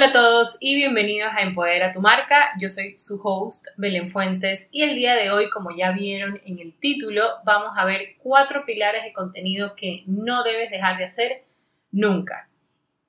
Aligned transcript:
Hola 0.00 0.08
a 0.08 0.12
todos 0.12 0.56
y 0.60 0.76
bienvenidos 0.76 1.30
a 1.36 1.42
Empodera 1.42 1.92
tu 1.92 2.00
marca. 2.00 2.52
Yo 2.58 2.70
soy 2.70 2.96
su 2.96 3.20
host 3.22 3.66
Belén 3.76 4.08
Fuentes 4.08 4.70
y 4.72 4.82
el 4.82 4.94
día 4.94 5.14
de 5.14 5.30
hoy, 5.30 5.50
como 5.50 5.76
ya 5.76 5.92
vieron 5.92 6.40
en 6.46 6.58
el 6.58 6.72
título, 6.72 7.22
vamos 7.44 7.72
a 7.76 7.84
ver 7.84 8.16
cuatro 8.16 8.64
pilares 8.64 9.04
de 9.04 9.12
contenido 9.12 9.76
que 9.76 10.04
no 10.06 10.42
debes 10.42 10.70
dejar 10.70 10.96
de 10.96 11.04
hacer 11.04 11.44
nunca. 11.92 12.48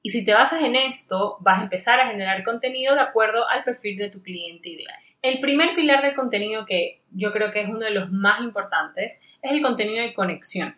Y 0.03 0.09
si 0.09 0.25
te 0.25 0.33
basas 0.33 0.63
en 0.63 0.75
esto, 0.75 1.37
vas 1.39 1.59
a 1.59 1.63
empezar 1.63 2.01
a 2.01 2.07
generar 2.07 2.43
contenido 2.43 2.93
de 2.93 2.99
acuerdo 2.99 3.47
al 3.47 3.63
perfil 3.63 3.97
de 3.97 4.09
tu 4.09 4.21
cliente 4.21 4.67
ideal. 4.67 4.99
El 5.21 5.39
primer 5.39 5.75
pilar 5.75 6.03
de 6.03 6.13
contenido 6.13 6.65
que 6.65 7.03
yo 7.11 7.31
creo 7.31 7.51
que 7.51 7.61
es 7.61 7.69
uno 7.69 7.85
de 7.85 7.91
los 7.91 8.11
más 8.11 8.41
importantes 8.41 9.21
es 9.41 9.51
el 9.53 9.61
contenido 9.61 10.03
de 10.03 10.13
conexión. 10.13 10.75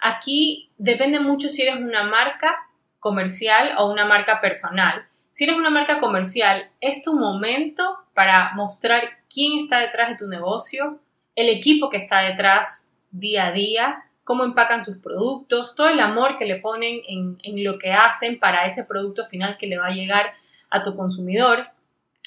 Aquí 0.00 0.72
depende 0.76 1.20
mucho 1.20 1.50
si 1.50 1.62
eres 1.62 1.76
una 1.76 2.02
marca 2.02 2.66
comercial 2.98 3.74
o 3.78 3.92
una 3.92 4.06
marca 4.06 4.40
personal 4.40 5.06
si 5.36 5.44
eres 5.44 5.56
una 5.56 5.68
marca 5.68 6.00
comercial, 6.00 6.70
es 6.80 7.02
tu 7.02 7.14
momento 7.14 7.98
para 8.14 8.54
mostrar 8.54 9.18
quién 9.28 9.58
está 9.58 9.80
detrás 9.80 10.08
de 10.08 10.16
tu 10.16 10.26
negocio, 10.28 10.98
el 11.34 11.50
equipo 11.50 11.90
que 11.90 11.98
está 11.98 12.20
detrás 12.20 12.88
día 13.10 13.48
a 13.48 13.52
día, 13.52 14.04
cómo 14.24 14.44
empacan 14.44 14.82
sus 14.82 14.96
productos, 14.96 15.74
todo 15.74 15.88
el 15.90 16.00
amor 16.00 16.38
que 16.38 16.46
le 16.46 16.56
ponen 16.56 17.02
en, 17.06 17.64
lo 17.64 17.78
que 17.78 17.92
hacen 17.92 18.38
para 18.38 18.64
ese 18.64 18.84
producto 18.84 19.24
final 19.24 19.58
que 19.58 19.66
le 19.66 19.76
va 19.76 19.88
a 19.88 19.94
llegar 19.94 20.32
a 20.70 20.82
tu 20.82 20.96
consumidor. 20.96 21.66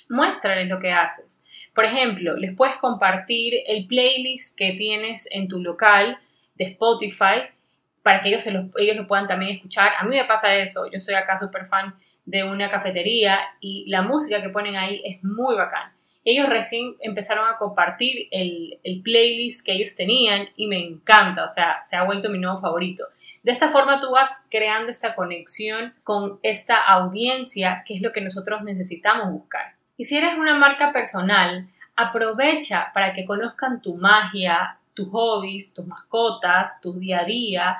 Muéstrales 0.08 0.70
lo 0.70 0.78
que 0.78 0.92
haces. 0.92 1.44
Por 1.74 1.86
ejemplo, 1.86 2.38
les 2.38 2.56
puedes 2.56 2.76
compartir 2.76 3.56
el 3.66 3.88
playlist 3.88 4.56
que 4.56 4.74
tienes 4.74 5.28
en 5.32 5.48
tu 5.48 5.60
local 5.60 6.20
de 6.54 6.66
Spotify 6.66 7.50
para 8.04 8.22
que 8.22 8.30
ellos, 8.30 8.46
lo, 8.46 8.70
ellos 8.78 8.98
lo 8.98 9.08
puedan 9.08 9.26
también 9.26 9.56
escuchar. 9.56 9.94
A 9.98 10.04
mí 10.04 10.16
me 10.16 10.26
pasa 10.26 10.54
eso, 10.54 10.86
yo 10.92 11.00
soy 11.00 11.16
acá 11.16 11.40
súper 11.40 11.66
fan 11.66 11.96
de 12.30 12.44
una 12.44 12.70
cafetería 12.70 13.40
y 13.60 13.86
la 13.88 14.04
música 14.04 14.42
que 14.42 14.50
ponen 14.50 14.76
ahí 14.76 15.02
es 15.04 15.24
muy 15.24 15.56
bacán. 15.56 15.92
Ellos 16.24 16.48
recién 16.48 16.96
empezaron 17.00 17.48
a 17.50 17.58
compartir 17.58 18.28
el, 18.30 18.80
el 18.84 19.02
playlist 19.02 19.66
que 19.66 19.74
ellos 19.74 19.96
tenían 19.96 20.48
y 20.56 20.68
me 20.68 20.78
encanta, 20.78 21.46
o 21.46 21.50
sea, 21.50 21.82
se 21.84 21.96
ha 21.96 22.04
vuelto 22.04 22.30
mi 22.30 22.38
nuevo 22.38 22.58
favorito. 22.58 23.06
De 23.42 23.52
esta 23.52 23.70
forma 23.70 24.00
tú 24.00 24.12
vas 24.12 24.46
creando 24.52 24.92
esta 24.92 25.16
conexión 25.16 25.96
con 26.04 26.40
esta 26.44 26.78
audiencia, 26.78 27.84
que 27.86 27.96
es 27.96 28.02
lo 28.02 28.12
que 28.12 28.22
nosotros 28.22 28.62
necesitamos 28.62 29.32
buscar. 29.32 29.74
Y 29.98 30.04
si 30.04 30.18
eres 30.18 30.38
una 30.38 30.56
marca 30.56 30.92
personal, 30.92 31.68
aprovecha 31.96 32.92
para 32.94 33.14
que 33.14 33.26
conozcan 33.26 33.82
tu 33.82 33.96
magia, 33.96 34.78
tus 34.94 35.10
hobbies, 35.10 35.74
tus 35.74 35.88
mascotas, 35.88 36.80
tu 36.82 36.94
día 36.94 37.22
a 37.22 37.26
día, 37.26 37.78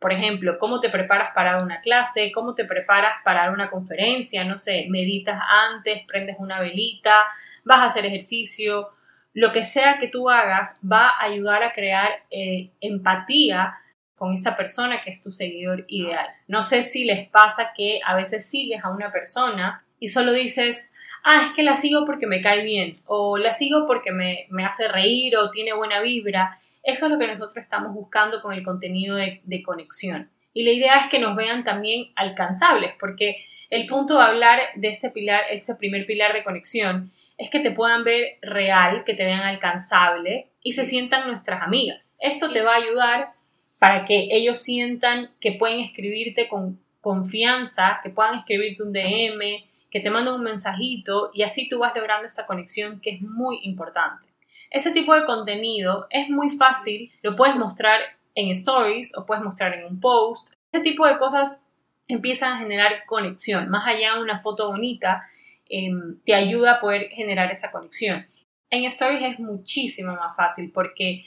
por 0.00 0.14
ejemplo, 0.14 0.58
cómo 0.58 0.80
te 0.80 0.88
preparas 0.88 1.32
para 1.34 1.62
una 1.62 1.82
clase, 1.82 2.32
cómo 2.32 2.54
te 2.54 2.64
preparas 2.64 3.16
para 3.22 3.50
una 3.50 3.70
conferencia, 3.70 4.44
no 4.44 4.56
sé, 4.56 4.86
meditas 4.88 5.40
antes, 5.72 6.02
prendes 6.06 6.36
una 6.38 6.58
velita, 6.58 7.26
vas 7.64 7.78
a 7.78 7.84
hacer 7.84 8.06
ejercicio, 8.06 8.88
lo 9.34 9.52
que 9.52 9.62
sea 9.62 9.98
que 9.98 10.08
tú 10.08 10.30
hagas 10.30 10.80
va 10.90 11.08
a 11.08 11.24
ayudar 11.24 11.62
a 11.62 11.72
crear 11.72 12.10
eh, 12.30 12.70
empatía 12.80 13.74
con 14.16 14.34
esa 14.34 14.56
persona 14.56 15.00
que 15.00 15.10
es 15.10 15.22
tu 15.22 15.30
seguidor 15.30 15.84
ideal. 15.88 16.26
No 16.48 16.62
sé 16.62 16.82
si 16.82 17.04
les 17.04 17.28
pasa 17.28 17.72
que 17.76 18.00
a 18.04 18.16
veces 18.16 18.48
sigues 18.48 18.82
a 18.84 18.90
una 18.90 19.12
persona 19.12 19.78
y 19.98 20.08
solo 20.08 20.32
dices, 20.32 20.94
ah, 21.24 21.42
es 21.46 21.52
que 21.52 21.62
la 21.62 21.76
sigo 21.76 22.06
porque 22.06 22.26
me 22.26 22.40
cae 22.40 22.62
bien, 22.64 22.98
o 23.06 23.36
la 23.36 23.52
sigo 23.52 23.86
porque 23.86 24.12
me, 24.12 24.46
me 24.48 24.64
hace 24.64 24.88
reír 24.88 25.36
o 25.36 25.50
tiene 25.50 25.74
buena 25.74 26.00
vibra, 26.00 26.59
eso 26.82 27.06
es 27.06 27.12
lo 27.12 27.18
que 27.18 27.26
nosotros 27.26 27.56
estamos 27.56 27.92
buscando 27.92 28.40
con 28.40 28.54
el 28.54 28.62
contenido 28.62 29.16
de, 29.16 29.62
conexión. 29.64 30.30
Y 30.52 30.64
la 30.64 30.72
idea 30.72 30.94
es 30.94 31.10
que 31.10 31.18
nos 31.18 31.36
vean 31.36 31.64
también 31.64 32.10
alcanzables, 32.16 32.94
porque 32.98 33.44
el 33.68 33.86
punto 33.86 34.18
de 34.18 34.24
hablar 34.24 34.60
de 34.74 34.88
este 34.88 35.10
pilar, 35.10 35.42
este 35.50 35.74
primer 35.74 36.06
pilar 36.06 36.32
de 36.32 36.42
conexión, 36.42 37.12
es 37.38 37.50
que 37.50 37.60
te 37.60 37.70
puedan 37.70 38.04
ver 38.04 38.38
real, 38.42 39.04
que 39.04 39.14
te 39.14 39.24
vean 39.24 39.40
alcanzable 39.40 40.48
y 40.62 40.72
se 40.72 40.86
sientan 40.86 41.28
nuestras 41.28 41.62
amigas. 41.62 42.14
Esto 42.18 42.50
te 42.52 42.62
va 42.62 42.74
a 42.74 42.78
ayudar 42.78 43.32
para 43.78 44.04
que 44.04 44.28
ellos 44.32 44.60
sientan 44.60 45.30
que 45.40 45.52
pueden 45.52 45.80
escribirte 45.80 46.48
con 46.48 46.80
confianza, 47.00 48.00
que 48.02 48.10
puedan 48.10 48.34
escribirte 48.34 48.82
un 48.82 48.92
DM, 48.92 49.64
que 49.90 50.00
te 50.00 50.10
manden 50.10 50.34
un 50.34 50.42
mensajito 50.42 51.30
y 51.32 51.42
así 51.42 51.68
tú 51.68 51.78
vas 51.78 51.94
logrando 51.94 52.26
esta 52.26 52.46
conexión 52.46 53.00
que 53.00 53.10
es 53.10 53.22
muy 53.22 53.60
importante. 53.62 54.29
Ese 54.70 54.92
tipo 54.92 55.14
de 55.14 55.26
contenido 55.26 56.06
es 56.10 56.28
muy 56.28 56.50
fácil, 56.50 57.12
lo 57.22 57.34
puedes 57.34 57.56
mostrar 57.56 58.00
en 58.34 58.50
stories 58.52 59.16
o 59.16 59.26
puedes 59.26 59.42
mostrar 59.42 59.74
en 59.74 59.84
un 59.84 60.00
post. 60.00 60.48
Ese 60.72 60.84
tipo 60.84 61.06
de 61.06 61.18
cosas 61.18 61.58
empiezan 62.06 62.52
a 62.52 62.58
generar 62.58 63.04
conexión. 63.06 63.68
Más 63.68 63.86
allá 63.86 64.14
de 64.14 64.22
una 64.22 64.38
foto 64.38 64.68
bonita, 64.68 65.28
em, 65.68 66.20
te 66.24 66.34
ayuda 66.34 66.74
a 66.74 66.80
poder 66.80 67.08
generar 67.10 67.50
esa 67.50 67.70
conexión. 67.70 68.26
En 68.70 68.84
stories 68.84 69.22
es 69.22 69.40
muchísimo 69.40 70.14
más 70.14 70.36
fácil 70.36 70.70
porque 70.72 71.24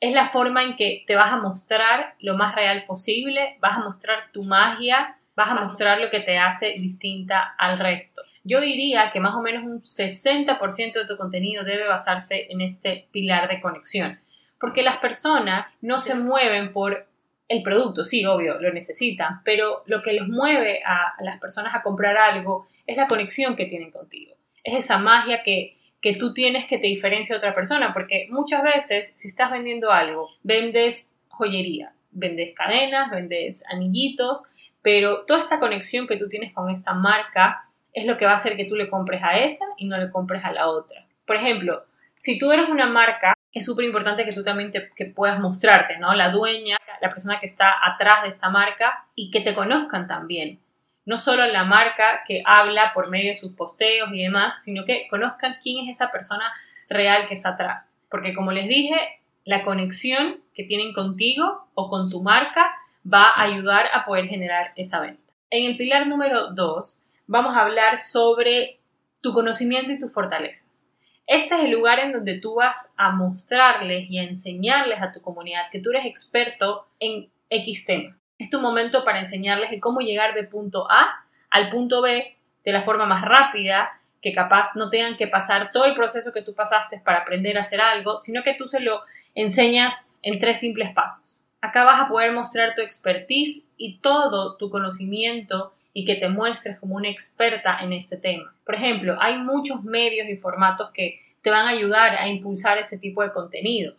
es 0.00 0.12
la 0.12 0.26
forma 0.26 0.64
en 0.64 0.74
que 0.74 1.04
te 1.06 1.14
vas 1.14 1.32
a 1.32 1.36
mostrar 1.36 2.16
lo 2.18 2.36
más 2.36 2.56
real 2.56 2.84
posible, 2.86 3.56
vas 3.60 3.78
a 3.78 3.84
mostrar 3.84 4.32
tu 4.32 4.42
magia, 4.42 5.16
vas 5.36 5.50
a 5.50 5.54
mostrar 5.54 6.00
lo 6.00 6.10
que 6.10 6.18
te 6.18 6.38
hace 6.38 6.72
distinta 6.72 7.54
al 7.56 7.78
resto. 7.78 8.22
Yo 8.44 8.60
diría 8.60 9.10
que 9.12 9.20
más 9.20 9.34
o 9.34 9.40
menos 9.40 9.64
un 9.64 9.80
60% 9.80 10.92
de 10.92 11.06
tu 11.06 11.16
contenido 11.16 11.64
debe 11.64 11.86
basarse 11.86 12.46
en 12.50 12.60
este 12.60 13.06
pilar 13.12 13.48
de 13.48 13.60
conexión, 13.60 14.18
porque 14.60 14.82
las 14.82 14.98
personas 14.98 15.78
no 15.80 16.00
se 16.00 16.14
mueven 16.14 16.72
por 16.72 17.06
el 17.48 17.62
producto, 17.62 18.04
sí, 18.04 18.24
obvio, 18.24 18.58
lo 18.60 18.72
necesitan, 18.72 19.42
pero 19.44 19.82
lo 19.86 20.02
que 20.02 20.14
los 20.14 20.28
mueve 20.28 20.82
a, 20.84 21.14
las 21.20 21.38
personas 21.38 21.74
a 21.74 21.82
comprar 21.82 22.16
algo 22.16 22.66
es 22.86 22.96
la 22.96 23.06
conexión 23.06 23.56
que 23.56 23.66
tienen 23.66 23.90
contigo, 23.90 24.34
es 24.64 24.84
esa 24.84 24.98
magia 24.98 25.42
que, 25.42 25.76
que 26.00 26.16
tú 26.16 26.32
tienes 26.32 26.66
que 26.66 26.78
te 26.78 26.86
diferencia 26.86 27.34
a 27.34 27.38
otra 27.38 27.54
persona, 27.54 27.92
porque 27.92 28.26
muchas 28.30 28.62
veces 28.62 29.12
si 29.14 29.28
estás 29.28 29.50
vendiendo 29.50 29.90
algo, 29.92 30.30
vendes 30.42 31.14
joyería, 31.28 31.92
vendes 32.10 32.54
cadenas, 32.54 33.10
vendes 33.10 33.64
anillitos, 33.70 34.42
pero 34.80 35.24
toda 35.26 35.38
esta 35.38 35.60
conexión 35.60 36.06
que 36.06 36.16
tú 36.16 36.28
tienes 36.28 36.52
con 36.52 36.70
esta 36.70 36.92
marca 36.92 37.68
es 37.92 38.06
lo 38.06 38.16
que 38.16 38.24
va 38.24 38.32
a 38.32 38.36
hacer 38.36 38.56
que 38.56 38.64
tú 38.64 38.74
le 38.74 38.88
compres 38.88 39.22
a 39.22 39.38
esa 39.38 39.64
y 39.76 39.86
no 39.86 39.98
le 39.98 40.10
compres 40.10 40.44
a 40.44 40.52
la 40.52 40.68
otra. 40.68 41.04
Por 41.26 41.36
ejemplo, 41.36 41.84
si 42.16 42.38
tú 42.38 42.52
eres 42.52 42.68
una 42.68 42.86
marca, 42.86 43.34
es 43.52 43.66
súper 43.66 43.84
importante 43.84 44.24
que 44.24 44.32
tú 44.32 44.42
también 44.42 44.72
que 44.72 45.06
puedas 45.06 45.38
mostrarte, 45.40 45.98
¿no? 45.98 46.14
La 46.14 46.30
dueña, 46.30 46.78
la 47.00 47.10
persona 47.10 47.38
que 47.40 47.46
está 47.46 47.74
atrás 47.84 48.22
de 48.22 48.28
esta 48.28 48.48
marca 48.48 49.06
y 49.14 49.30
que 49.30 49.40
te 49.40 49.54
conozcan 49.54 50.06
también. 50.06 50.60
No 51.04 51.18
solo 51.18 51.44
la 51.46 51.64
marca 51.64 52.22
que 52.26 52.42
habla 52.46 52.92
por 52.94 53.10
medio 53.10 53.30
de 53.30 53.36
sus 53.36 53.52
posteos 53.52 54.10
y 54.12 54.22
demás, 54.22 54.62
sino 54.62 54.84
que 54.84 55.08
conozcan 55.10 55.56
quién 55.62 55.84
es 55.84 55.96
esa 55.96 56.12
persona 56.12 56.44
real 56.88 57.26
que 57.26 57.34
está 57.34 57.50
atrás. 57.50 57.94
Porque 58.08 58.34
como 58.34 58.52
les 58.52 58.68
dije, 58.68 58.96
la 59.44 59.64
conexión 59.64 60.40
que 60.54 60.64
tienen 60.64 60.92
contigo 60.92 61.66
o 61.74 61.90
con 61.90 62.08
tu 62.08 62.22
marca 62.22 62.70
va 63.12 63.24
a 63.24 63.42
ayudar 63.42 63.86
a 63.92 64.04
poder 64.04 64.28
generar 64.28 64.72
esa 64.76 65.00
venta. 65.00 65.20
En 65.50 65.64
el 65.64 65.76
pilar 65.76 66.06
número 66.06 66.52
2 66.52 67.01
vamos 67.32 67.56
a 67.56 67.62
hablar 67.62 67.96
sobre 67.96 68.78
tu 69.22 69.32
conocimiento 69.32 69.90
y 69.90 69.98
tus 69.98 70.12
fortalezas. 70.12 70.84
Este 71.26 71.54
es 71.54 71.64
el 71.64 71.70
lugar 71.70 71.98
en 71.98 72.12
donde 72.12 72.38
tú 72.38 72.56
vas 72.56 72.92
a 72.98 73.10
mostrarles 73.10 74.10
y 74.10 74.18
a 74.18 74.24
enseñarles 74.24 75.00
a 75.00 75.12
tu 75.12 75.22
comunidad 75.22 75.70
que 75.72 75.80
tú 75.80 75.90
eres 75.90 76.04
experto 76.04 76.88
en 77.00 77.30
X 77.48 77.86
tema. 77.86 78.18
Es 78.38 78.50
tu 78.50 78.60
momento 78.60 79.02
para 79.02 79.20
enseñarles 79.20 79.70
cómo 79.80 80.00
llegar 80.00 80.34
de 80.34 80.44
punto 80.44 80.86
A 80.90 81.24
al 81.48 81.70
punto 81.70 82.02
B 82.02 82.36
de 82.64 82.72
la 82.72 82.82
forma 82.82 83.06
más 83.06 83.22
rápida, 83.22 83.98
que 84.20 84.34
capaz 84.34 84.76
no 84.76 84.90
tengan 84.90 85.16
que 85.16 85.26
pasar 85.26 85.72
todo 85.72 85.86
el 85.86 85.94
proceso 85.94 86.34
que 86.34 86.42
tú 86.42 86.54
pasaste 86.54 87.00
para 87.02 87.20
aprender 87.20 87.56
a 87.56 87.62
hacer 87.62 87.80
algo, 87.80 88.18
sino 88.20 88.42
que 88.42 88.54
tú 88.54 88.66
se 88.66 88.80
lo 88.80 89.00
enseñas 89.34 90.10
en 90.20 90.38
tres 90.38 90.60
simples 90.60 90.92
pasos. 90.92 91.42
Acá 91.62 91.84
vas 91.84 92.02
a 92.02 92.08
poder 92.08 92.32
mostrar 92.32 92.74
tu 92.74 92.82
expertise 92.82 93.66
y 93.78 94.00
todo 94.00 94.56
tu 94.58 94.68
conocimiento 94.68 95.72
y 95.92 96.04
que 96.04 96.16
te 96.16 96.28
muestres 96.28 96.78
como 96.78 96.96
una 96.96 97.08
experta 97.08 97.78
en 97.80 97.92
este 97.92 98.16
tema. 98.16 98.54
Por 98.64 98.74
ejemplo, 98.74 99.16
hay 99.20 99.38
muchos 99.38 99.84
medios 99.84 100.28
y 100.28 100.36
formatos 100.36 100.90
que 100.92 101.20
te 101.42 101.50
van 101.50 101.66
a 101.66 101.70
ayudar 101.70 102.14
a 102.14 102.28
impulsar 102.28 102.78
ese 102.78 102.98
tipo 102.98 103.22
de 103.22 103.32
contenido. 103.32 103.94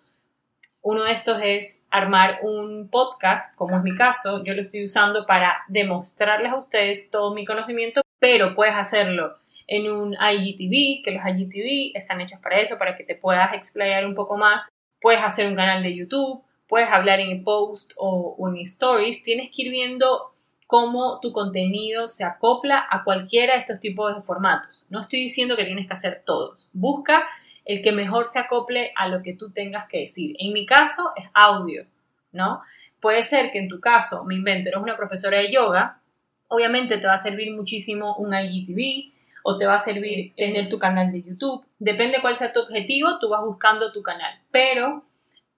Uno 0.82 1.04
de 1.04 1.14
estos 1.14 1.40
es 1.42 1.86
armar 1.90 2.40
un 2.42 2.90
podcast, 2.90 3.56
como 3.56 3.78
es 3.78 3.84
mi 3.84 3.96
caso, 3.96 4.44
yo 4.44 4.54
lo 4.54 4.62
estoy 4.62 4.86
usando 4.86 5.26
para 5.26 5.64
demostrarles 5.68 6.52
a 6.52 6.58
ustedes 6.58 7.10
todo 7.10 7.34
mi 7.34 7.46
conocimiento, 7.46 8.02
pero 8.20 8.54
puedes 8.54 8.76
hacerlo 8.76 9.38
en 9.68 9.90
un 9.90 10.14
IGTV, 10.14 11.04
que 11.04 11.12
los 11.12 11.26
IGTV 11.26 11.98
están 11.98 12.20
hechos 12.20 12.40
para 12.42 12.60
eso, 12.60 12.78
para 12.78 12.98
que 12.98 13.06
te 13.06 13.16
puedas 13.16 13.54
explayar 13.54 14.06
un 14.06 14.14
poco 14.14 14.38
más. 14.38 14.70
Puedes 15.00 15.22
hacer 15.22 15.48
un 15.48 15.56
canal 15.56 15.84
de 15.84 15.96
YouTube, 15.96 16.44
puedes 16.68 16.90
hablar 16.90 17.22
en 17.22 17.44
post 17.46 17.94
o, 17.96 18.36
o 18.38 18.50
en 18.50 18.58
stories. 18.58 19.24
Tienes 19.24 19.52
que 19.56 19.62
ir 19.64 19.72
viendo 19.72 20.33
cómo 20.74 21.20
tu 21.20 21.32
contenido 21.32 22.08
se 22.08 22.24
acopla 22.24 22.84
a 22.90 23.04
cualquiera 23.04 23.54
de 23.54 23.60
estos 23.60 23.80
tipos 23.80 24.16
de 24.16 24.24
formatos. 24.24 24.86
No 24.90 25.02
estoy 25.02 25.20
diciendo 25.20 25.56
que 25.56 25.66
tienes 25.66 25.86
que 25.86 25.94
hacer 25.94 26.24
todos. 26.26 26.68
Busca 26.74 27.28
el 27.64 27.84
que 27.84 27.92
mejor 27.92 28.28
se 28.28 28.40
acople 28.40 28.92
a 28.96 29.08
lo 29.08 29.22
que 29.22 29.36
tú 29.36 29.52
tengas 29.52 29.88
que 29.88 30.00
decir. 30.00 30.36
En 30.40 30.52
mi 30.52 30.66
caso 30.66 31.12
es 31.16 31.30
audio, 31.36 31.86
¿no? 32.32 32.64
Puede 33.00 33.22
ser 33.22 33.52
que 33.52 33.60
en 33.60 33.70
tu 33.70 33.80
caso, 33.80 34.24
me 34.24 34.34
invento, 34.34 34.70
eres 34.70 34.82
una 34.82 34.98
profesora 34.98 35.38
de 35.38 35.52
yoga 35.52 36.02
Obviamente 36.48 36.98
te 36.98 37.06
va 37.06 37.14
a 37.14 37.20
servir 37.20 37.52
muchísimo 37.52 38.16
un 38.16 38.34
IGTV 38.34 39.14
o 39.44 39.60
te 39.60 39.68
va 39.68 39.76
a 39.76 39.80
servir 39.80 40.34
tener 40.36 40.70
tu 40.70 40.80
canal 40.80 41.12
de 41.12 41.22
YouTube. 41.22 41.64
Depende 41.78 42.18
cuál 42.20 42.36
sea 42.36 42.52
tu 42.52 42.62
objetivo, 42.62 43.20
tú 43.20 43.30
vas 43.30 43.46
buscando 43.46 43.92
tu 43.92 44.02
canal, 44.02 44.40
pero 44.50 45.04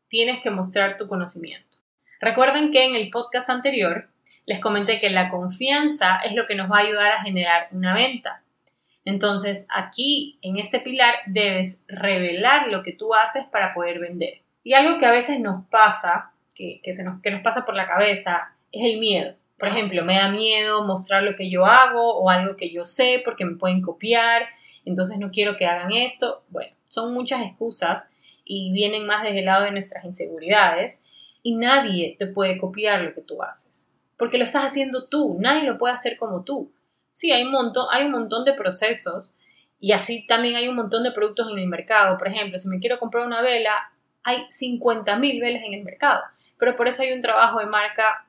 tienes 0.09 0.41
que 0.41 0.51
mostrar 0.51 0.97
tu 0.97 1.07
conocimiento. 1.07 1.77
Recuerden 2.19 2.73
que 2.73 2.83
en 2.83 2.95
el 2.95 3.09
podcast 3.11 3.49
anterior 3.49 4.09
les 4.45 4.59
comenté 4.59 4.99
que 4.99 5.09
la 5.09 5.29
confianza 5.29 6.19
es 6.23 6.33
lo 6.33 6.45
que 6.45 6.55
nos 6.55 6.71
va 6.71 6.77
a 6.77 6.81
ayudar 6.81 7.11
a 7.11 7.21
generar 7.21 7.67
una 7.71 7.93
venta. 7.93 8.43
Entonces, 9.03 9.67
aquí 9.73 10.39
en 10.41 10.57
este 10.57 10.79
pilar 10.79 11.15
debes 11.27 11.83
revelar 11.87 12.69
lo 12.69 12.83
que 12.83 12.91
tú 12.91 13.13
haces 13.13 13.45
para 13.45 13.73
poder 13.73 13.99
vender. 13.99 14.41
Y 14.63 14.73
algo 14.73 14.97
que 14.97 15.05
a 15.05 15.11
veces 15.11 15.39
nos 15.39 15.65
pasa, 15.67 16.31
que, 16.55 16.81
se 16.83 17.03
nos, 17.03 17.21
que 17.21 17.31
nos 17.31 17.41
pasa 17.41 17.65
por 17.65 17.75
la 17.75 17.87
cabeza, 17.87 18.55
es 18.71 18.83
el 18.85 18.99
miedo. 18.99 19.35
Por 19.59 19.69
ejemplo, 19.69 20.03
me 20.03 20.15
da 20.15 20.29
miedo 20.29 20.83
mostrar 20.83 21.23
lo 21.23 21.35
que 21.35 21.49
yo 21.49 21.65
hago 21.65 22.17
o 22.17 22.29
algo 22.29 22.55
que 22.55 22.71
yo 22.71 22.85
sé 22.85 23.21
porque 23.23 23.45
me 23.45 23.57
pueden 23.57 23.81
copiar, 23.81 24.47
entonces 24.85 25.17
no 25.17 25.31
quiero 25.31 25.55
que 25.55 25.65
hagan 25.65 25.93
esto. 25.93 26.43
Bueno, 26.49 26.71
son 26.83 27.13
muchas 27.13 27.41
excusas 27.43 28.09
y 28.43 28.71
vienen 28.73 29.05
más 29.05 29.23
desde 29.23 29.39
el 29.39 29.45
lado 29.45 29.65
de 29.65 29.71
nuestras 29.71 30.03
inseguridades 30.03 31.03
y 31.41 31.55
nadie 31.55 32.15
te 32.17 32.27
puede 32.27 32.57
copiar 32.57 33.01
lo 33.01 33.13
que 33.13 33.21
tú 33.21 33.41
haces, 33.43 33.89
porque 34.17 34.37
lo 34.37 34.43
estás 34.43 34.65
haciendo 34.65 35.07
tú, 35.07 35.37
nadie 35.39 35.63
lo 35.63 35.77
puede 35.77 35.93
hacer 35.93 36.17
como 36.17 36.43
tú. 36.43 36.71
Sí, 37.11 37.31
hay 37.31 37.43
un 37.43 37.51
montón, 37.51 37.87
hay 37.91 38.05
un 38.05 38.11
montón 38.11 38.45
de 38.45 38.53
procesos 38.53 39.35
y 39.79 39.91
así 39.91 40.25
también 40.27 40.55
hay 40.55 40.67
un 40.67 40.75
montón 40.75 41.03
de 41.03 41.11
productos 41.11 41.51
en 41.51 41.59
el 41.59 41.67
mercado. 41.67 42.17
Por 42.17 42.27
ejemplo, 42.27 42.59
si 42.59 42.67
me 42.67 42.79
quiero 42.79 42.99
comprar 42.99 43.25
una 43.25 43.41
vela, 43.41 43.91
hay 44.23 44.45
50.000 44.47 45.41
velas 45.41 45.63
en 45.63 45.73
el 45.73 45.83
mercado, 45.83 46.23
pero 46.57 46.75
por 46.75 46.87
eso 46.87 47.03
hay 47.03 47.13
un 47.13 47.21
trabajo 47.21 47.59
de 47.59 47.67
marca 47.67 48.25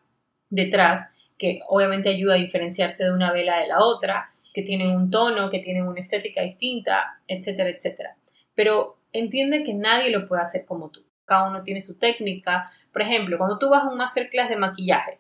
detrás 0.51 1.13
que 1.39 1.61
obviamente 1.69 2.09
ayuda 2.09 2.35
a 2.35 2.39
diferenciarse 2.39 3.05
de 3.05 3.13
una 3.13 3.33
vela 3.33 3.59
de 3.59 3.69
la 3.69 3.81
otra, 3.81 4.31
que 4.55 4.63
tienen 4.63 4.91
un 4.91 5.11
tono, 5.11 5.51
que 5.51 5.59
tienen 5.59 5.87
una 5.87 6.01
estética 6.01 6.43
distinta, 6.43 7.21
etcétera, 7.29 7.69
etcétera. 7.69 8.17
Pero 8.55 8.97
entiende 9.13 9.65
que 9.65 9.75
nadie 9.75 10.11
lo 10.11 10.27
puede 10.27 10.43
hacer 10.43 10.65
como 10.65 10.91
tú. 10.91 11.05
Cada 11.27 11.49
uno 11.49 11.63
tiene 11.63 11.83
su 11.83 11.99
técnica. 11.99 12.71
Por 12.93 13.03
ejemplo, 13.03 13.37
cuando 13.37 13.59
tú 13.59 13.69
vas 13.69 13.85
a 13.85 13.89
un 13.89 13.99
masterclass 13.99 14.49
de 14.49 14.57
maquillaje, 14.57 15.19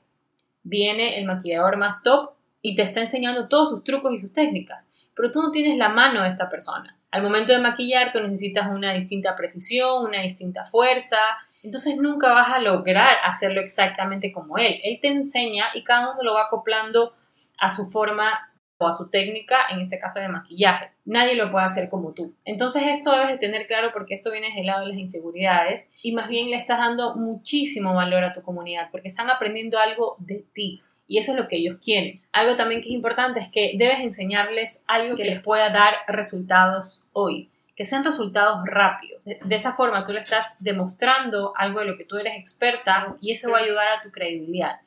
viene 0.66 1.18
el 1.18 1.26
maquillador 1.26 1.76
más 1.76 2.02
top 2.02 2.30
y 2.60 2.74
te 2.74 2.82
está 2.82 3.00
enseñando 3.00 3.48
todos 3.48 3.70
sus 3.70 3.84
trucos 3.84 4.12
y 4.12 4.18
sus 4.18 4.32
técnicas, 4.32 4.88
pero 5.14 5.30
tú 5.30 5.40
no 5.40 5.50
tienes 5.50 5.78
la 5.78 5.88
mano 5.88 6.22
de 6.22 6.30
esta 6.30 6.50
persona. 6.50 6.96
Al 7.10 7.22
momento 7.22 7.52
de 7.52 7.60
maquillar, 7.60 8.10
tú 8.12 8.20
necesitas 8.20 8.68
una 8.70 8.92
distinta 8.92 9.36
precisión, 9.36 10.04
una 10.04 10.22
distinta 10.22 10.64
fuerza, 10.64 11.18
entonces 11.62 11.96
nunca 11.96 12.32
vas 12.32 12.52
a 12.52 12.58
lograr 12.58 13.16
hacerlo 13.24 13.60
exactamente 13.60 14.32
como 14.32 14.58
él. 14.58 14.80
Él 14.82 14.98
te 15.00 15.08
enseña 15.08 15.66
y 15.74 15.84
cada 15.84 16.12
uno 16.12 16.22
lo 16.22 16.34
va 16.34 16.44
acoplando 16.44 17.14
a 17.58 17.70
su 17.70 17.86
forma 17.86 18.50
o 18.78 18.86
a 18.86 18.92
su 18.92 19.08
técnica, 19.08 19.56
en 19.70 19.80
este 19.80 19.98
caso 19.98 20.20
de 20.20 20.28
maquillaje. 20.28 20.90
Nadie 21.04 21.34
lo 21.34 21.50
puede 21.50 21.66
hacer 21.66 21.88
como 21.88 22.12
tú. 22.12 22.34
Entonces 22.44 22.82
esto 22.86 23.12
debes 23.12 23.32
de 23.32 23.38
tener 23.38 23.66
claro 23.66 23.90
porque 23.92 24.14
esto 24.14 24.30
viene 24.30 24.54
del 24.54 24.66
lado 24.66 24.82
de 24.82 24.90
las 24.90 24.98
inseguridades 24.98 25.88
y 26.02 26.12
más 26.12 26.28
bien 26.28 26.50
le 26.50 26.56
estás 26.56 26.78
dando 26.78 27.14
muchísimo 27.16 27.94
valor 27.94 28.24
a 28.24 28.32
tu 28.32 28.42
comunidad 28.42 28.88
porque 28.90 29.08
están 29.08 29.30
aprendiendo 29.30 29.78
algo 29.78 30.16
de 30.18 30.44
ti. 30.52 30.82
Y 31.08 31.18
eso 31.18 31.32
es 31.32 31.38
lo 31.38 31.46
que 31.46 31.56
ellos 31.56 31.78
quieren. 31.82 32.20
Algo 32.32 32.56
también 32.56 32.80
que 32.80 32.88
es 32.88 32.94
importante 32.94 33.38
es 33.40 33.48
que 33.48 33.74
debes 33.76 34.00
enseñarles 34.00 34.84
algo 34.88 35.16
que 35.16 35.24
les 35.24 35.40
pueda 35.40 35.70
dar 35.70 35.94
resultados 36.08 37.02
hoy 37.12 37.48
que 37.76 37.84
sean 37.84 38.04
resultados 38.04 38.60
rápidos. 38.64 39.22
De, 39.24 39.38
esa 39.50 39.72
forma 39.72 40.02
tú 40.04 40.12
le 40.12 40.20
estás 40.20 40.56
demostrando 40.60 41.52
algo 41.56 41.80
de 41.80 41.86
lo 41.86 41.98
que 41.98 42.04
tú 42.04 42.16
eres 42.16 42.34
experta 42.38 43.14
y 43.20 43.32
eso 43.32 43.52
va 43.52 43.58
a 43.58 43.62
ayudar 43.62 43.88
a 43.88 44.02
tu 44.02 44.10
credibilidad. 44.10 44.80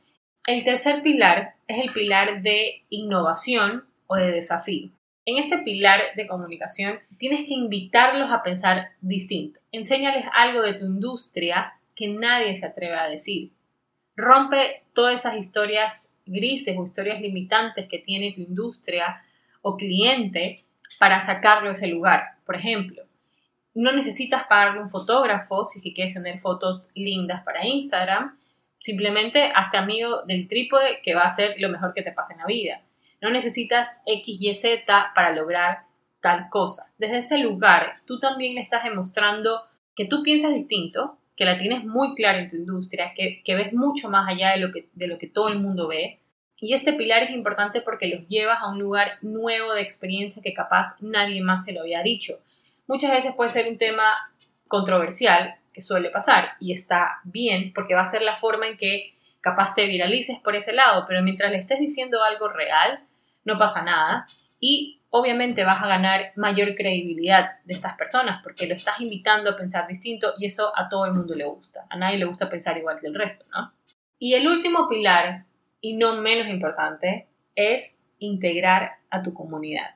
El 0.49 0.63
tercer 0.63 1.03
pilar 1.03 1.53
es 1.67 1.77
el 1.77 1.93
pilar 1.93 2.41
de 2.41 2.81
innovación 2.89 3.85
o 4.07 4.15
de 4.15 4.31
desafío. 4.31 4.89
En 5.23 5.37
este 5.37 5.59
pilar 5.59 6.01
de 6.15 6.25
comunicación 6.25 6.97
tienes 7.19 7.45
que 7.45 7.53
invitarlos 7.53 8.31
a 8.31 8.41
pensar 8.41 8.89
distinto. 8.99 9.59
Enséñales 9.71 10.25
algo 10.33 10.63
de 10.63 10.73
tu 10.73 10.85
industria 10.85 11.73
que 11.95 12.07
nadie 12.07 12.57
se 12.57 12.65
atreve 12.65 12.95
a 12.95 13.07
decir. 13.07 13.51
Rompe 14.15 14.85
todas 14.93 15.19
esas 15.19 15.37
historias 15.37 16.17
grises 16.25 16.75
o 16.75 16.83
historias 16.83 17.21
limitantes 17.21 17.87
que 17.87 17.99
tiene 17.99 18.33
tu 18.33 18.41
industria 18.41 19.21
o 19.61 19.77
cliente 19.77 20.63
para 20.97 21.21
sacarlo 21.21 21.67
de 21.67 21.73
ese 21.73 21.85
lugar. 21.85 22.23
Por 22.43 22.55
ejemplo, 22.55 23.03
no 23.75 23.91
necesitas 23.91 24.45
pagarle 24.47 24.81
un 24.81 24.89
fotógrafo 24.89 25.67
si 25.67 25.79
quieres 25.93 26.15
tener 26.15 26.39
fotos 26.39 26.91
lindas 26.95 27.43
para 27.43 27.67
Instagram. 27.67 28.38
Simplemente 28.79 29.51
hazte 29.53 29.77
amigo 29.77 30.25
del 30.25 30.47
trípode 30.47 31.01
que 31.03 31.15
va 31.15 31.23
a 31.23 31.31
ser 31.31 31.55
lo 31.59 31.69
mejor 31.69 31.93
que 31.93 32.01
te 32.01 32.11
pase 32.11 32.33
en 32.33 32.39
la 32.39 32.45
vida. 32.45 32.81
No 33.21 33.29
necesitas 33.29 34.01
X, 34.05 34.37
Y, 34.39 34.53
Z 34.53 35.11
para 35.13 35.33
lograr 35.33 35.79
tal 36.21 36.47
cosa. 36.49 36.91
Desde 36.97 37.17
ese 37.17 37.37
lugar, 37.37 37.97
tú 38.05 38.19
también 38.19 38.55
le 38.55 38.61
estás 38.61 38.83
demostrando 38.83 39.63
que 39.95 40.05
tú 40.05 40.23
piensas 40.23 40.53
distinto, 40.53 41.17
que 41.35 41.45
la 41.45 41.57
tienes 41.57 41.83
muy 41.83 42.15
clara 42.15 42.39
en 42.39 42.49
tu 42.49 42.55
industria, 42.55 43.13
que, 43.15 43.41
que 43.43 43.55
ves 43.55 43.73
mucho 43.73 44.09
más 44.09 44.27
allá 44.29 44.51
de 44.51 44.57
lo, 44.57 44.71
que, 44.71 44.89
de 44.93 45.07
lo 45.07 45.17
que 45.17 45.27
todo 45.27 45.49
el 45.49 45.59
mundo 45.59 45.87
ve 45.87 46.19
y 46.61 46.73
este 46.73 46.93
pilar 46.93 47.23
es 47.23 47.31
importante 47.31 47.81
porque 47.81 48.07
los 48.07 48.27
llevas 48.27 48.59
a 48.61 48.69
un 48.69 48.79
lugar 48.79 49.17
nuevo 49.21 49.73
de 49.73 49.81
experiencia 49.81 50.41
que 50.41 50.53
capaz 50.53 50.97
nadie 50.99 51.41
más 51.41 51.65
se 51.65 51.73
lo 51.73 51.81
había 51.81 52.03
dicho. 52.03 52.39
Muchas 52.87 53.11
veces 53.11 53.33
puede 53.35 53.49
ser 53.49 53.67
un 53.69 53.77
tema 53.77 54.31
controversial, 54.67 55.55
suele 55.81 56.09
pasar, 56.09 56.51
y 56.59 56.73
está 56.73 57.19
bien 57.23 57.71
porque 57.73 57.95
va 57.95 58.01
a 58.01 58.07
ser 58.07 58.21
la 58.21 58.37
forma 58.37 58.67
en 58.67 58.77
que 58.77 59.15
capaz 59.41 59.73
te 59.73 59.85
viralices 59.85 60.39
por 60.39 60.55
ese 60.55 60.73
lado, 60.73 61.05
pero 61.07 61.21
mientras 61.23 61.51
le 61.51 61.57
estés 61.57 61.79
diciendo 61.79 62.23
algo 62.23 62.49
real, 62.49 63.03
no 63.45 63.57
pasa 63.57 63.81
nada. 63.83 64.27
Y 64.59 65.01
obviamente 65.09 65.63
vas 65.63 65.81
a 65.81 65.87
ganar 65.87 66.33
mayor 66.35 66.75
credibilidad 66.75 67.59
de 67.63 67.73
estas 67.73 67.95
personas 67.95 68.41
porque 68.43 68.67
lo 68.67 68.75
estás 68.75 68.99
invitando 68.99 69.49
a 69.49 69.55
pensar 69.55 69.87
distinto 69.87 70.33
y 70.37 70.45
eso 70.45 70.71
a 70.77 70.89
todo 70.89 71.05
el 71.05 71.13
mundo 71.13 71.33
le 71.35 71.45
gusta. 71.45 71.85
A 71.89 71.97
nadie 71.97 72.17
le 72.17 72.25
gusta 72.25 72.49
pensar 72.49 72.77
igual 72.77 72.99
que 72.99 73.07
el 73.07 73.15
resto, 73.15 73.45
¿no? 73.51 73.71
Y 74.17 74.33
el 74.33 74.47
último 74.47 74.89
pilar 74.89 75.45
y 75.81 75.95
no 75.95 76.21
menos 76.21 76.49
importante, 76.49 77.27
es 77.55 77.99
integrar 78.19 78.97
a 79.09 79.21
tu 79.21 79.33
comunidad. 79.33 79.95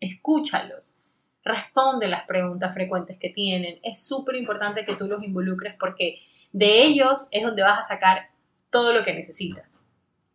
Escúchalos, 0.00 1.00
responde 1.46 2.08
las 2.08 2.26
preguntas 2.26 2.74
frecuentes 2.74 3.18
que 3.18 3.30
tienen. 3.30 3.78
Es 3.82 4.06
súper 4.06 4.34
importante 4.34 4.84
que 4.84 4.96
tú 4.96 5.06
los 5.06 5.22
involucres 5.22 5.74
porque 5.78 6.18
de 6.52 6.82
ellos 6.82 7.28
es 7.30 7.44
donde 7.44 7.62
vas 7.62 7.78
a 7.78 7.82
sacar 7.84 8.28
todo 8.70 8.92
lo 8.92 9.04
que 9.04 9.14
necesitas. 9.14 9.78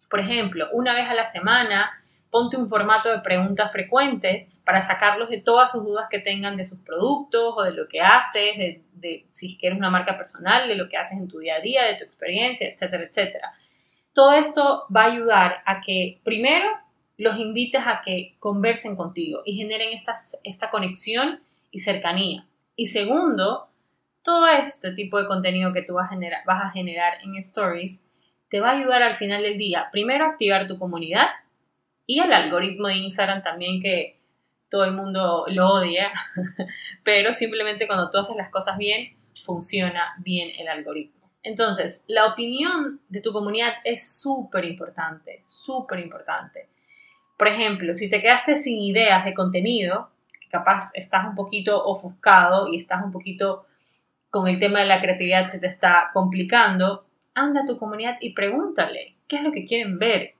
Por 0.10 0.22
ejemplo, 0.22 0.68
una 0.72 0.96
vez 0.96 1.10
a 1.10 1.14
la 1.14 1.26
semana, 1.26 1.92
ponte 2.30 2.56
un 2.56 2.70
formato 2.70 3.10
de 3.10 3.20
preguntas 3.20 3.72
frecuentes 3.72 4.50
para 4.64 4.82
sacarlos 4.82 5.30
de 5.30 5.42
todas 5.42 5.72
sus 5.72 5.84
dudas 5.84 6.08
que 6.10 6.20
tengan 6.20 6.56
de 6.56 6.66
sus 6.66 6.80
productos 6.80 7.56
o 7.58 7.64
de 7.64 7.74
lo 7.74 7.90
que 7.90 8.00
haces, 8.00 8.58
de, 8.58 8.82
de 8.94 9.26
si 9.32 9.58
quieres 9.58 9.78
una 9.78 9.90
marca 9.90 10.18
personal, 10.18 10.68
de 10.70 10.76
lo 10.76 10.88
que 10.88 10.98
haces 10.98 11.18
en 11.18 11.28
tu 11.28 11.40
día 11.40 11.56
a 11.56 11.60
día, 11.60 11.84
de 11.84 11.98
tu 11.98 12.06
experiencia, 12.06 12.70
etcétera, 12.70 13.04
etcétera. 13.04 13.52
Todo 14.14 14.32
esto 14.32 14.86
va 14.96 15.04
a 15.04 15.12
ayudar 15.12 15.62
a 15.66 15.82
que 15.82 16.22
primero 16.24 16.70
los 17.22 17.38
invites 17.38 17.82
a 17.86 18.02
que 18.04 18.36
conversen 18.40 18.96
contigo 18.96 19.44
y 19.46 19.56
generen 19.56 19.94
esta, 19.94 20.14
esta 20.44 20.72
conexión 20.72 21.40
y 21.70 21.82
cercanía. 21.82 22.48
Y 22.76 22.88
segundo, 22.88 23.70
todo 24.24 24.48
este 24.48 24.92
tipo 24.94 25.20
de 25.20 25.28
contenido 25.28 25.72
que 25.72 25.84
tú 25.84 25.94
vas 25.94 26.08
a, 26.08 26.14
generar, 26.16 26.42
vas 26.48 26.64
a 26.64 26.72
generar 26.72 27.20
en 27.24 27.36
Stories 27.36 28.06
te 28.50 28.60
va 28.60 28.72
a 28.72 28.78
ayudar 28.78 29.04
al 29.04 29.18
final 29.18 29.44
del 29.44 29.58
día, 29.60 29.88
primero 29.92 30.26
a 30.26 30.30
activar 30.30 30.68
tu 30.68 30.80
comunidad 30.80 31.28
y 32.08 32.20
el 32.20 32.34
algoritmo 32.34 32.88
de 32.88 32.96
Instagram 32.96 33.44
también 33.44 33.82
que 33.82 34.20
todo 34.68 34.84
el 34.84 34.94
mundo 34.94 35.46
lo 35.48 35.68
odia, 35.68 36.12
pero 37.04 37.36
simplemente 37.36 37.86
cuando 37.86 38.10
tú 38.10 38.18
haces 38.18 38.36
las 38.36 38.50
cosas 38.50 38.78
bien, 38.80 39.16
funciona 39.46 40.16
bien 40.18 40.50
el 40.58 40.68
algoritmo. 40.68 41.30
Entonces, 41.44 42.04
la 42.08 42.26
opinión 42.26 43.00
de 43.10 43.22
tu 43.22 43.32
comunidad 43.32 43.74
es 43.84 44.20
súper 44.20 44.66
importante, 44.66 45.44
súper 45.46 46.00
importante. 46.00 46.68
Por 47.42 47.48
ejemplo, 47.48 47.96
si 47.96 48.08
te 48.08 48.22
quedaste 48.22 48.56
sin 48.56 48.78
ideas 48.78 49.26
de 49.26 49.34
contenido, 49.34 50.12
capaz 50.52 50.92
estás 50.94 51.26
un 51.28 51.34
poquito 51.34 51.84
ofuscado 51.84 52.68
y 52.68 52.78
estás 52.78 53.04
un 53.04 53.12
poquito 53.12 53.66
con 54.30 54.48
el 54.48 54.60
tema 54.60 54.82
de 54.82 54.86
la 54.86 55.02
creatividad, 55.02 55.50
se 55.50 55.58
te 55.58 55.66
está 55.66 56.12
complicando, 56.14 57.04
anda 57.34 57.64
a 57.64 57.66
tu 57.66 57.80
comunidad 57.80 58.18
y 58.22 58.34
pregúntale 58.34 59.16
qué 59.28 59.38
es 59.38 59.42
lo 59.42 59.52
que 59.52 59.66
quieren 59.66 59.98
ver. 59.98 60.36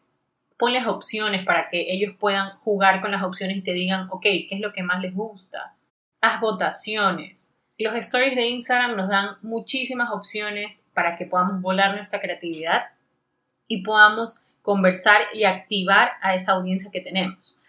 Ponles 0.60 0.86
opciones 0.86 1.44
para 1.44 1.70
que 1.70 1.92
ellos 1.92 2.14
puedan 2.20 2.52
jugar 2.60 3.02
con 3.02 3.10
las 3.10 3.24
opciones 3.24 3.58
y 3.58 3.64
te 3.64 3.74
digan, 3.74 4.08
ok, 4.12 4.22
¿qué 4.22 4.50
es 4.52 4.60
lo 4.60 4.72
que 4.72 4.84
más 4.84 5.02
les 5.02 5.16
gusta? 5.16 5.74
Haz 6.22 6.40
votaciones 6.40 7.56
los 7.80 7.96
stories 7.96 8.36
de 8.36 8.46
Instagram 8.46 8.96
nos 8.96 9.10
dan 9.10 9.38
muchísimas 9.42 10.12
opciones 10.12 10.88
para 10.94 11.18
que 11.18 11.26
podamos 11.26 11.62
volar 11.62 11.96
nuestra 11.96 12.22
creatividad 12.22 12.84
y 13.68 13.82
podamos 13.82 14.44
conversar 14.62 15.22
y 15.34 15.44
activar 15.44 16.12
a 16.22 16.36
esa 16.36 16.54
audiencia 16.54 16.92
que 16.92 17.02
tenemos. 17.02 17.60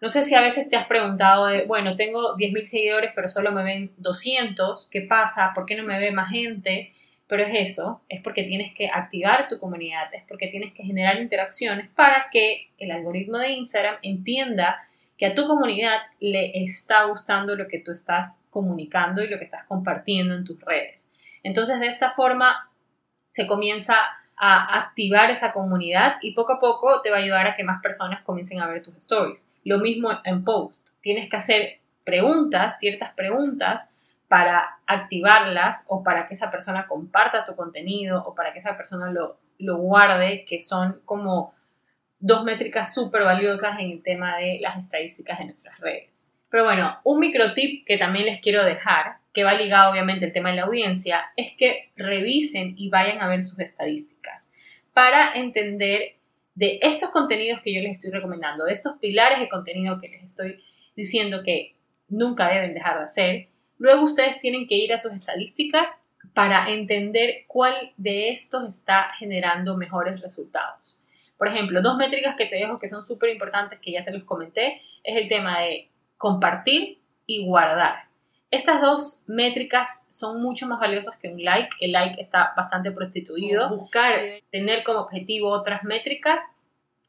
No 0.00 0.08
sé 0.08 0.24
si 0.24 0.34
a 0.34 0.40
veces 0.40 0.68
te 0.68 0.76
has 0.76 0.86
preguntado 0.86 1.46
de, 1.46 1.64
bueno, 1.64 1.96
tengo 1.96 2.36
10.000 2.36 2.64
seguidores 2.66 3.12
pero 3.14 3.28
solo 3.28 3.52
me 3.52 3.64
ven 3.64 3.92
200, 3.96 4.88
¿qué 4.90 5.02
pasa? 5.02 5.52
¿Por 5.54 5.66
qué 5.66 5.74
no 5.74 5.82
me 5.82 5.98
ve 5.98 6.12
más 6.12 6.30
gente? 6.30 6.92
pero 7.28 7.42
es 7.42 7.70
eso, 7.70 8.00
es 8.08 8.22
porque 8.22 8.42
tienes 8.44 8.74
que 8.74 8.88
activar 8.88 9.48
tu 9.48 9.58
comunidad, 9.60 10.12
es 10.14 10.24
porque 10.26 10.48
tienes 10.48 10.72
que 10.72 10.82
generar 10.82 11.20
interacciones 11.20 11.88
para 11.90 12.28
que 12.32 12.70
el 12.78 12.90
algoritmo 12.90 13.36
de 13.36 13.50
Instagram 13.50 13.96
entienda 14.02 14.82
que 15.18 15.26
a 15.26 15.34
tu 15.34 15.46
comunidad 15.46 15.98
le 16.20 16.62
está 16.64 17.04
gustando 17.04 17.54
lo 17.54 17.68
que 17.68 17.80
tú 17.80 17.92
estás 17.92 18.40
comunicando 18.48 19.22
y 19.22 19.28
lo 19.28 19.38
que 19.38 19.44
estás 19.44 19.64
compartiendo 19.66 20.34
en 20.34 20.44
tus 20.44 20.58
redes. 20.62 21.06
Entonces, 21.42 21.80
de 21.80 21.88
esta 21.88 22.12
forma 22.12 22.70
se 23.28 23.46
comienza 23.46 23.96
a 24.40 24.78
activar 24.78 25.30
esa 25.30 25.52
comunidad 25.52 26.16
y 26.22 26.34
poco 26.34 26.54
a 26.54 26.60
poco 26.60 27.00
te 27.02 27.10
va 27.10 27.16
a 27.16 27.20
ayudar 27.20 27.46
a 27.46 27.56
que 27.56 27.64
más 27.64 27.82
personas 27.82 28.22
comiencen 28.22 28.60
a 28.60 28.66
ver 28.66 28.82
tus 28.82 28.96
stories. 28.96 29.46
Lo 29.64 29.78
mismo 29.78 30.10
en 30.24 30.44
post. 30.44 30.90
Tienes 31.00 31.28
que 31.28 31.36
hacer 31.36 31.78
preguntas, 32.04 32.78
ciertas 32.78 33.12
preguntas 33.14 33.92
para 34.28 34.78
activarlas 34.86 35.84
o 35.88 36.02
para 36.02 36.28
que 36.28 36.34
esa 36.34 36.50
persona 36.50 36.86
comparta 36.86 37.44
tu 37.44 37.56
contenido 37.56 38.22
o 38.24 38.34
para 38.34 38.52
que 38.52 38.60
esa 38.60 38.76
persona 38.76 39.10
lo, 39.10 39.38
lo 39.58 39.78
guarde, 39.78 40.44
que 40.46 40.60
son 40.60 41.00
como 41.04 41.54
dos 42.18 42.44
métricas 42.44 42.94
súper 42.94 43.24
valiosas 43.24 43.78
en 43.78 43.92
el 43.92 44.02
tema 44.02 44.36
de 44.36 44.58
las 44.60 44.78
estadísticas 44.78 45.38
de 45.38 45.46
nuestras 45.46 45.78
redes. 45.80 46.30
Pero 46.50 46.64
bueno, 46.64 46.98
un 47.04 47.20
micro 47.20 47.52
tip 47.52 47.86
que 47.86 47.98
también 47.98 48.26
les 48.26 48.40
quiero 48.40 48.64
dejar, 48.64 49.18
que 49.32 49.44
va 49.44 49.54
ligado 49.54 49.92
obviamente 49.92 50.26
al 50.26 50.32
tema 50.32 50.50
de 50.50 50.56
la 50.56 50.64
audiencia, 50.64 51.26
es 51.36 51.52
que 51.52 51.90
revisen 51.96 52.74
y 52.76 52.88
vayan 52.88 53.20
a 53.20 53.28
ver 53.28 53.42
sus 53.42 53.58
estadísticas 53.60 54.50
para 54.92 55.32
entender 55.34 56.16
de 56.54 56.80
estos 56.82 57.10
contenidos 57.10 57.60
que 57.62 57.72
yo 57.72 57.80
les 57.80 57.92
estoy 57.92 58.10
recomendando, 58.10 58.64
de 58.64 58.72
estos 58.72 58.98
pilares 58.98 59.38
de 59.38 59.48
contenido 59.48 60.00
que 60.00 60.08
les 60.08 60.24
estoy 60.24 60.62
diciendo 60.96 61.42
que 61.44 61.76
nunca 62.08 62.48
deben 62.48 62.74
dejar 62.74 62.98
de 62.98 63.04
hacer, 63.04 63.48
Luego 63.78 64.04
ustedes 64.04 64.40
tienen 64.40 64.66
que 64.66 64.74
ir 64.74 64.92
a 64.92 64.98
sus 64.98 65.12
estadísticas 65.12 65.88
para 66.34 66.70
entender 66.70 67.44
cuál 67.46 67.92
de 67.96 68.30
estos 68.30 68.68
está 68.68 69.12
generando 69.18 69.76
mejores 69.76 70.20
resultados. 70.20 71.00
Por 71.36 71.48
ejemplo, 71.48 71.80
dos 71.80 71.96
métricas 71.96 72.36
que 72.36 72.46
te 72.46 72.56
dejo 72.56 72.80
que 72.80 72.88
son 72.88 73.06
súper 73.06 73.30
importantes, 73.30 73.78
que 73.78 73.92
ya 73.92 74.02
se 74.02 74.12
los 74.12 74.24
comenté, 74.24 74.80
es 75.04 75.16
el 75.16 75.28
tema 75.28 75.60
de 75.60 75.88
compartir 76.16 76.98
y 77.26 77.46
guardar. 77.46 78.07
Estas 78.50 78.80
dos 78.80 79.22
métricas 79.26 80.06
son 80.08 80.40
mucho 80.40 80.66
más 80.66 80.80
valiosas 80.80 81.18
que 81.18 81.28
un 81.28 81.44
like. 81.44 81.76
El 81.80 81.92
like 81.92 82.20
está 82.20 82.54
bastante 82.56 82.90
prostituido. 82.90 83.68
Buscar 83.76 84.18
tener 84.50 84.84
como 84.84 85.00
objetivo 85.00 85.50
otras 85.50 85.84
métricas 85.84 86.40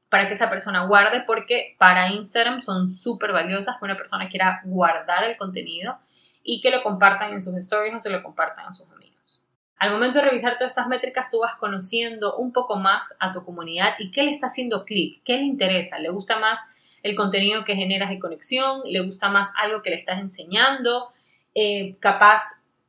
para 0.09 0.27
que 0.27 0.33
esa 0.33 0.49
persona 0.49 0.85
guarde, 0.85 1.21
porque 1.25 1.75
para 1.77 2.09
Instagram 2.09 2.59
son 2.59 2.91
súper 2.91 3.31
valiosas 3.31 3.77
que 3.77 3.85
una 3.85 3.95
persona 3.95 4.27
quiera 4.27 4.61
guardar 4.65 5.23
el 5.23 5.37
contenido 5.37 5.97
y 6.43 6.59
que 6.61 6.71
lo 6.71 6.83
compartan 6.83 7.31
en 7.31 7.41
sus 7.41 7.55
stories 7.55 7.95
o 7.95 7.99
se 8.01 8.09
lo 8.09 8.21
compartan 8.21 8.65
a 8.65 8.73
sus 8.73 8.89
amigos. 8.91 9.41
Al 9.77 9.91
momento 9.91 10.19
de 10.19 10.25
revisar 10.25 10.57
todas 10.57 10.71
estas 10.71 10.87
métricas, 10.87 11.29
tú 11.29 11.39
vas 11.39 11.55
conociendo 11.55 12.35
un 12.35 12.51
poco 12.51 12.75
más 12.75 13.15
a 13.19 13.31
tu 13.31 13.45
comunidad 13.45 13.93
y 13.97 14.11
qué 14.11 14.23
le 14.23 14.31
está 14.31 14.47
haciendo 14.47 14.83
clic, 14.83 15.21
qué 15.23 15.37
le 15.37 15.43
interesa, 15.43 15.99
le 15.99 16.09
gusta 16.09 16.37
más 16.37 16.59
el 17.01 17.15
contenido 17.15 17.63
que 17.63 17.75
generas 17.75 18.09
de 18.09 18.19
conexión, 18.19 18.81
le 18.85 18.99
gusta 18.99 19.29
más 19.29 19.51
algo 19.57 19.81
que 19.81 19.91
le 19.91 19.95
estás 19.95 20.19
enseñando, 20.19 21.13
eh, 21.53 21.95
capaz 21.99 22.41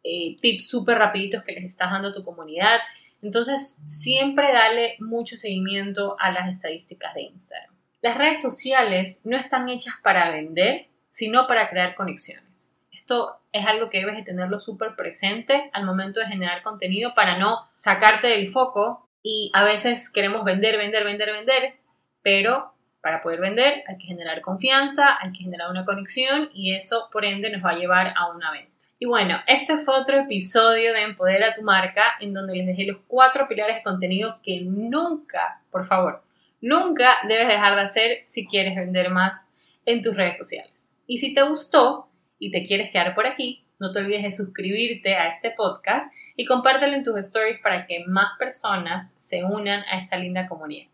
eh, 0.03 0.39
tips 0.41 0.69
súper 0.69 0.99
rapiditos 0.99 1.43
que 1.45 1.53
les 1.53 1.65
estás 1.65 1.91
dando 1.91 2.09
a 2.09 2.15
tu 2.15 2.25
comunidad. 2.25 2.79
Entonces, 3.23 3.83
siempre 3.87 4.53
dale 4.53 4.97
mucho 5.01 5.37
seguimiento 5.37 6.17
a 6.19 6.31
las 6.31 6.49
estadísticas 6.49 7.15
de 7.15 7.23
Instagram. 7.23 7.75
Las 8.01 8.17
redes 8.17 8.41
sociales 8.41 9.21
no 9.25 9.37
están 9.37 9.69
hechas 9.69 9.95
para 10.03 10.31
vender, 10.31 10.87
sino 11.11 11.47
para 11.47 11.69
crear 11.69 11.95
conexiones. 11.95 12.71
Esto 12.91 13.41
es 13.53 13.67
algo 13.67 13.91
que 13.91 13.99
debes 13.99 14.17
de 14.17 14.23
tenerlo 14.23 14.59
súper 14.59 14.97
presente 14.97 15.71
al 15.73 15.85
momento 15.85 16.21
de 16.21 16.27
generar 16.27 16.63
contenido 16.63 17.15
para 17.15 17.37
no 17.37 17.69
sacarte 17.75 18.29
del 18.29 18.49
foco 18.49 19.07
y 19.23 19.51
a 19.55 19.65
veces 19.65 20.11
queremos 20.11 20.45
vender, 20.45 20.79
vender, 20.79 21.05
vender, 21.05 21.33
vender, 21.33 21.75
pero 22.23 22.73
para 23.03 23.23
poder 23.23 23.41
vender 23.41 23.83
hay 23.87 23.99
que 23.99 24.07
generar 24.07 24.41
confianza, 24.41 25.19
hay 25.21 25.33
que 25.33 25.45
generar 25.45 25.71
una 25.71 25.85
conexión 25.85 26.51
y 26.55 26.75
eso 26.75 27.09
por 27.13 27.25
ende 27.25 27.51
nos 27.51 27.65
va 27.65 27.71
a 27.71 27.77
llevar 27.77 28.15
a 28.17 28.31
una 28.31 28.53
venta. 28.53 28.71
Y 28.99 29.07
bueno, 29.07 29.39
este 29.47 29.79
fue 29.79 29.99
otro 29.99 30.19
episodio 30.19 30.93
de 30.93 31.03
Empodera 31.03 31.55
tu 31.55 31.63
marca 31.63 32.03
en 32.21 32.35
donde 32.35 32.55
les 32.55 32.67
dejé 32.67 32.85
los 32.85 32.99
cuatro 33.07 33.49
pilares 33.49 33.77
de 33.77 33.83
contenido 33.83 34.39
que 34.43 34.61
nunca, 34.63 35.63
por 35.71 35.87
favor, 35.87 36.23
nunca 36.61 37.17
debes 37.27 37.49
dejar 37.49 37.77
de 37.77 37.83
hacer 37.83 38.19
si 38.27 38.47
quieres 38.47 38.77
vender 38.77 39.11
más 39.11 39.51
en 39.87 40.03
tus 40.03 40.15
redes 40.15 40.37
sociales. 40.37 40.95
Y 41.07 41.17
si 41.19 41.35
te 41.35 41.43
gustó, 41.43 42.11
y 42.41 42.51
te 42.51 42.67
quieres 42.67 42.91
quedar 42.91 43.15
por 43.15 43.27
aquí, 43.27 43.65
no 43.79 43.93
te 43.93 44.01
olvides 44.01 44.25
de 44.25 44.33
suscribirte 44.33 45.15
a 45.15 45.29
este 45.29 45.51
podcast 45.51 46.13
y 46.35 46.47
compártelo 46.47 46.97
en 46.97 47.05
tus 47.05 47.17
stories 47.19 47.61
para 47.61 47.87
que 47.87 48.03
más 48.07 48.37
personas 48.39 49.15
se 49.19 49.45
unan 49.45 49.85
a 49.91 50.01
esta 50.01 50.17
linda 50.17 50.49
comunidad. 50.49 50.89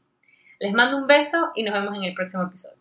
Les 0.59 0.73
mando 0.73 0.97
un 0.97 1.07
beso 1.07 1.53
y 1.55 1.63
nos 1.63 1.75
vemos 1.75 1.97
en 1.97 2.05
el 2.05 2.15
próximo 2.15 2.45
episodio. 2.45 2.77